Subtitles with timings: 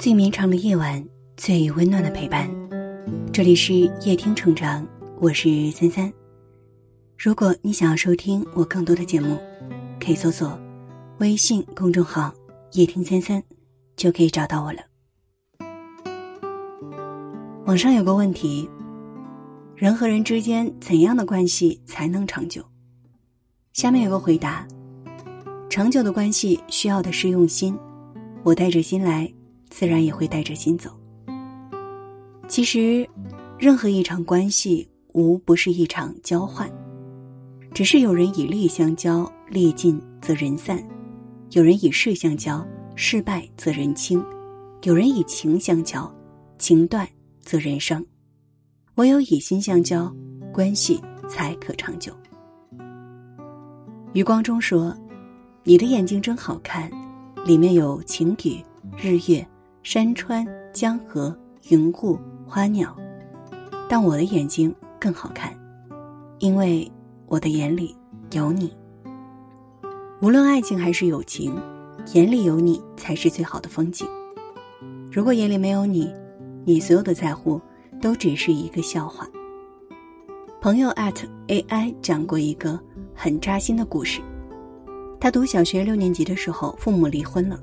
[0.00, 2.50] 最绵长的夜晚，最温暖的陪伴。
[3.30, 4.88] 这里是夜听成长，
[5.18, 6.10] 我是三三。
[7.18, 9.38] 如果你想要收听我更多的节目，
[10.02, 10.58] 可以搜索
[11.18, 12.32] 微信公众号
[12.72, 13.42] “夜听三三”，
[13.94, 14.78] 就可以找到我了。
[17.66, 18.66] 网上有个问题：
[19.76, 22.64] 人和人之间怎样的关系才能长久？
[23.74, 24.66] 下面有个回答：
[25.68, 27.78] 长久的关系需要的是用心。
[28.42, 29.30] 我带着心来。
[29.70, 30.90] 自然也会带着心走。
[32.48, 33.08] 其实，
[33.58, 36.68] 任何一场关系无不是一场交换，
[37.72, 40.76] 只是有人以利相交，利尽则人散；
[41.52, 44.20] 有人以势相交，事败则人轻；
[44.82, 46.12] 有人以情相交，
[46.58, 47.08] 情断
[47.40, 48.04] 则人伤。
[48.96, 50.12] 唯有以心相交，
[50.52, 52.12] 关系才可长久。
[54.12, 54.92] 余光中说
[55.62, 56.90] ：“你的眼睛真好看，
[57.46, 58.60] 里面有晴雨、
[58.98, 59.46] 日月。”
[59.82, 61.34] 山川、江河、
[61.70, 62.94] 云雾、花鸟，
[63.88, 65.58] 但我的眼睛更好看，
[66.38, 66.90] 因为
[67.26, 67.96] 我的眼里
[68.32, 68.76] 有你。
[70.20, 71.58] 无论爱情还是友情，
[72.12, 74.06] 眼里有你才是最好的风景。
[75.10, 76.12] 如果眼里没有你，
[76.66, 77.58] 你所有的在乎
[78.02, 79.26] 都只是一个笑话。
[80.60, 81.16] 朋友 at
[81.48, 82.78] AI 讲过一个
[83.14, 84.20] 很扎心的故事，
[85.18, 87.58] 他读小学六年级的时候，父母离婚了。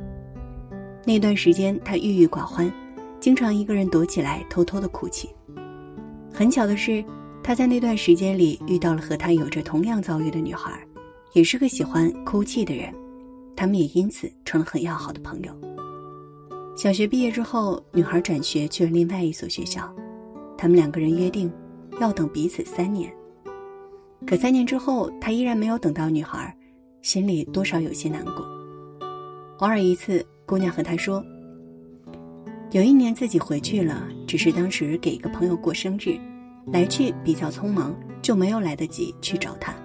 [1.07, 2.69] 那段时间，他郁郁寡欢，
[3.17, 5.29] 经常一个人躲起来偷偷的哭泣。
[6.33, 7.01] 很巧的是，
[7.41, 10.85] 他在那段时间里遇到了和他有着同样遭遇的女孩，
[11.31, 12.93] 也是个喜欢哭泣的人，
[13.55, 15.57] 他们也因此成了很要好的朋友。
[16.75, 19.89] 小学毕业之后，女孩转学去了另外一所学校，
[20.57, 21.49] 他们两个人约定
[22.01, 23.09] 要等彼此三年。
[24.25, 26.53] 可三年之后，他依然没有等到女孩，
[27.01, 28.45] 心里多少有些难过。
[29.59, 30.21] 偶尔一次。
[30.47, 31.21] 姑娘和他说
[32.71, 36.17] ：“有一年自己回去了，只是当时给一个朋友过生日，
[36.71, 39.75] 来去比较匆忙，就没有来得及去找他。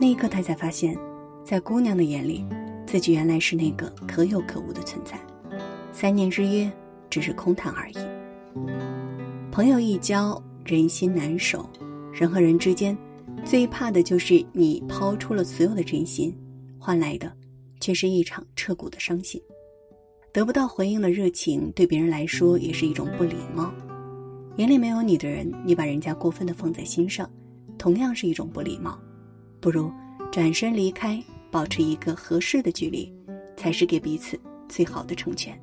[0.00, 0.98] 那一刻，他才发现，
[1.44, 2.44] 在姑娘的眼里，
[2.84, 5.16] 自己原来是那个可有可无的存在。
[5.92, 6.68] 三年之约，
[7.08, 7.94] 只是空谈而已。
[9.52, 11.64] 朋友一交，人心难守。
[12.12, 12.98] 人和人之间，
[13.44, 16.36] 最怕的就是你抛出了所有的真心，
[16.76, 17.32] 换来的，
[17.78, 19.40] 却是一场彻骨的伤心。”
[20.36, 23.72] 得不到回应的热情，对别人来说也是一种不礼貌。
[24.56, 27.26] 眼里没有你的人，你把人家过分的放在心上，
[27.78, 28.98] 同样是一种不礼貌。
[29.60, 29.90] 不如
[30.30, 31.18] 转身离开，
[31.50, 33.10] 保持一个合适的距离，
[33.56, 34.38] 才是给彼此
[34.68, 35.58] 最好的成全。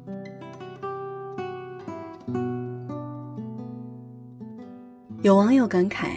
[5.21, 6.15] 有网友感慨：“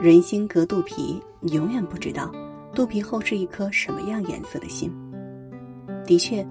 [0.00, 2.32] 人心隔肚皮，你永远不知道
[2.72, 4.92] 肚皮后是一颗什么样颜色的心。”
[6.06, 6.46] 的确。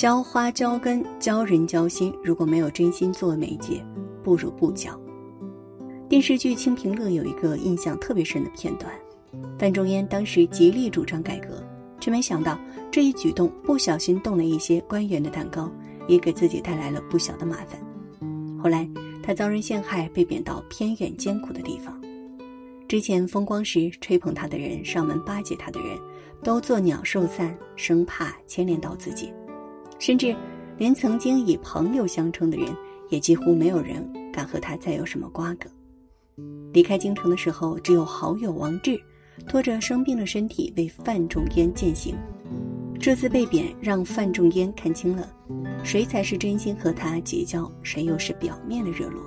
[0.00, 2.10] 浇花浇根，教人浇心。
[2.24, 3.84] 如果没有真心作为媒介，
[4.24, 4.98] 不如不交。
[6.08, 8.90] 电视剧《清平乐》有一个印象特别深的片段：
[9.58, 11.62] 范仲淹当时极力主张改革，
[12.00, 12.58] 却没想到
[12.90, 15.70] 这一举动不小心动了一些官员的蛋糕，
[16.08, 17.78] 也给自己带来了不小的麻烦。
[18.58, 18.88] 后来
[19.22, 22.00] 他遭人陷害，被贬到偏远艰苦的地方。
[22.88, 25.98] 之前风光时吹捧他的人，上门巴结他的人，
[26.42, 29.30] 都作鸟兽散，生怕牵连到自己。
[30.00, 30.34] 甚至，
[30.78, 32.74] 连曾经以朋友相称的人，
[33.10, 35.68] 也几乎没有人敢和他再有什么瓜葛。
[36.72, 38.98] 离开京城的时候，只有好友王志，
[39.46, 42.16] 拖着生病的身体为范仲淹践行。
[42.98, 45.30] 这次被贬，让范仲淹看清了，
[45.84, 49.22] 谁才是真心和他结交，谁又是表面的热络。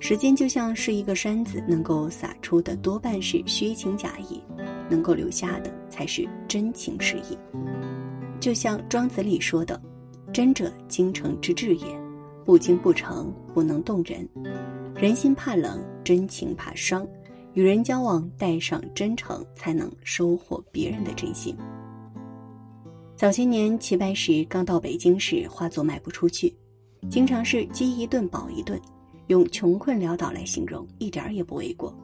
[0.00, 4.42] 时间就像是一个山子，能够洒出的多半是虚情假意，
[4.90, 7.38] 能够留下的才是真情实意。
[8.48, 9.78] 就像庄子里说的
[10.32, 11.86] ：“真者，精诚之至也。
[12.46, 14.26] 不精不诚，不能动人。
[14.94, 17.06] 人心怕冷，真情怕伤。
[17.52, 21.54] 与人交往，带上真诚，才能收获别人的真心。”
[23.16, 26.50] 早些年，齐白石刚到北京时，画作卖不出去，
[27.10, 28.80] 经常是饥一顿饱一顿，
[29.26, 31.94] 用穷困潦倒来形容，一点也不为过。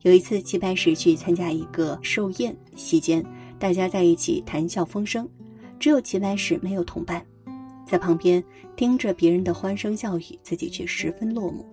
[0.00, 3.24] 有一次，齐白石去参加一个寿宴，席间
[3.60, 5.24] 大家在一起谈笑风生。
[5.82, 7.20] 只有齐白石没有同伴，
[7.84, 8.40] 在旁边
[8.76, 11.64] 听着别人的欢声笑语，自己却十分落寞。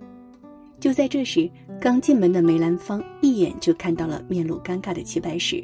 [0.79, 1.47] 就在这时，
[1.79, 5.63] 刚进门的梅兰芳一眼就看到了面露尴尬的齐白石，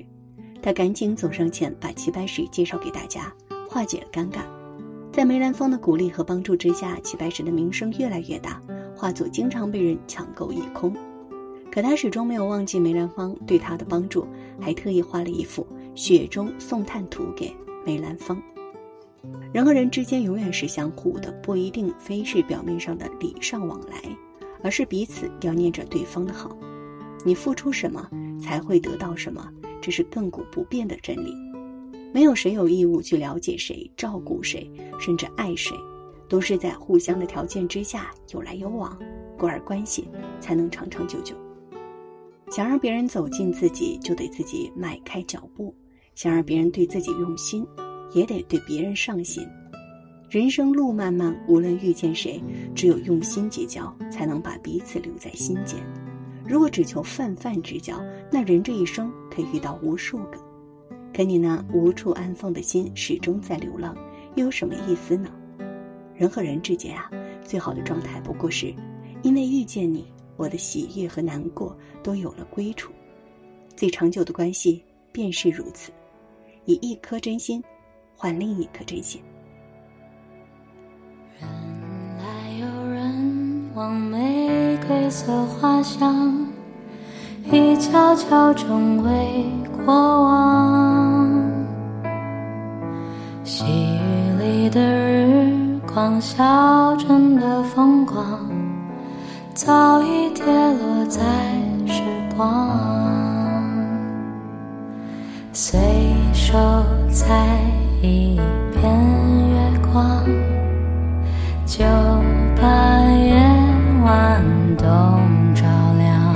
[0.61, 3.33] 他赶紧走上前把齐白石介绍给大家，
[3.67, 4.41] 化解了尴尬。
[5.11, 8.61] 在梅兰芳的鼓励和帮助之下，齐白石的名声越来越大，
[8.95, 10.95] 画作经常被人抢购一空。
[11.71, 14.27] 可他始终没有忘记梅兰芳对他的帮助，
[14.61, 15.65] 还特意画了一幅
[15.99, 17.51] 《雪中送炭图》给。
[17.85, 18.41] 梅兰芳，
[19.53, 24.01] 人和人之间永远是相互的，不一定非是表面上的礼尚往来，
[24.63, 26.57] 而是彼此要念着对方的好。
[27.23, 28.09] 你付出什么，
[28.41, 29.47] 才会得到什么，
[29.79, 31.31] 这是亘古不变的真理。
[32.11, 34.67] 没有谁有义务去了解谁、照顾谁，
[34.99, 35.75] 甚至爱谁，
[36.27, 38.97] 都是在互相的条件之下有来有往，
[39.37, 40.07] 故而关系
[40.39, 41.35] 才能长长久久。
[42.49, 45.71] 想让别人走进自己，就得自己迈开脚步；
[46.15, 47.63] 想让别人对自己用心。
[48.13, 49.45] 也得对别人上心。
[50.29, 52.41] 人生路漫漫，无论遇见谁，
[52.73, 55.77] 只有用心结交，才能把彼此留在心间。
[56.47, 58.01] 如果只求泛泛之交，
[58.31, 60.37] 那人这一生可以遇到无数个，
[61.13, 63.93] 可你那无处安放的心始终在流浪，
[64.35, 65.29] 又有什么意思呢？
[66.15, 67.11] 人和人之间啊，
[67.43, 68.73] 最好的状态不过是，
[69.23, 70.05] 因为遇见你，
[70.37, 72.93] 我的喜悦和难过都有了归处。
[73.75, 75.91] 最长久的关系便是如此，
[76.65, 77.63] 以一颗真心。
[78.17, 79.21] 换另一颗真心。
[81.39, 81.49] 人
[82.17, 82.25] 来
[82.59, 86.47] 有人往，玫瑰色花香，
[87.51, 89.45] 已悄悄成为
[89.75, 91.29] 过往。
[93.43, 98.49] 细雨里的日光，小镇的风光，
[99.53, 101.21] 早已跌落在
[101.85, 102.01] 时
[102.35, 102.69] 光，
[105.57, 105.79] 随
[106.33, 106.53] 手
[107.09, 107.33] 采。
[108.01, 108.37] 一
[108.73, 108.83] 片
[109.49, 110.21] 月光，
[111.65, 111.85] 就
[112.61, 112.67] 把
[113.23, 113.33] 夜
[114.03, 114.43] 晚
[114.77, 114.83] 都
[115.55, 115.65] 照
[115.97, 116.35] 亮。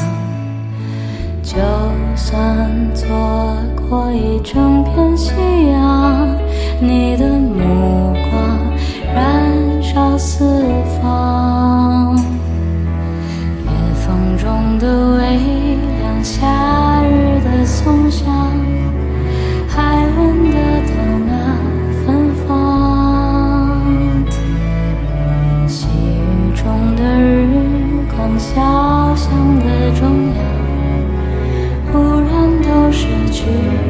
[1.43, 1.57] 就
[2.15, 3.05] 算错
[3.89, 5.33] 过一整片夕
[5.69, 6.25] 阳，
[6.79, 8.57] 你的目光
[9.13, 10.63] 燃烧四
[11.01, 12.17] 方。
[13.67, 15.37] 夜风中的微
[16.01, 16.47] 凉，夏
[33.45, 33.88] 都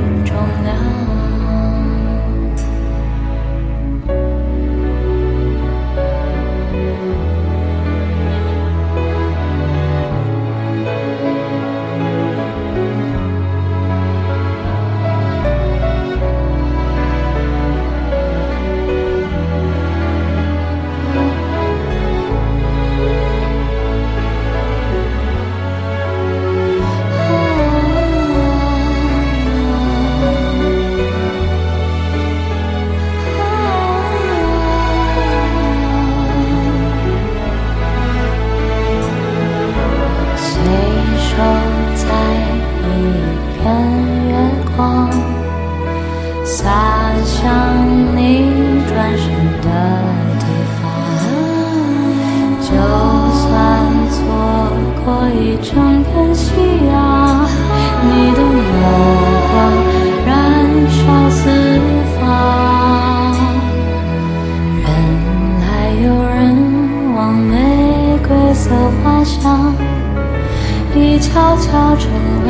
[56.39, 56.55] 夕
[56.87, 56.95] 阳，
[58.07, 58.47] 你的目
[59.51, 59.53] 光
[60.25, 60.31] 燃
[60.87, 60.97] 烧
[61.29, 61.41] 四
[62.15, 62.17] 方。
[64.81, 64.87] 人
[65.59, 65.67] 来
[66.01, 66.39] 又人
[67.13, 67.51] 往，玫
[68.25, 68.71] 瑰色
[69.03, 69.75] 花香
[70.95, 72.09] 已悄悄成
[72.47, 72.49] 为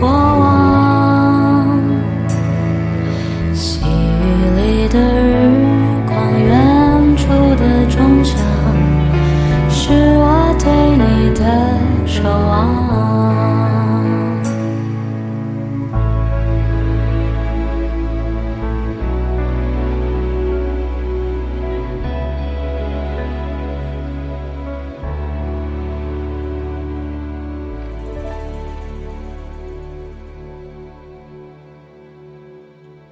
[0.00, 1.78] 过往。
[3.52, 3.84] 细雨
[4.56, 5.28] 里的日
[6.06, 6.48] 光，远
[7.18, 7.22] 处
[7.56, 8.34] 的钟响，
[9.68, 10.24] 是我
[10.58, 10.64] 对
[10.96, 11.42] 你的
[12.06, 12.89] 守望。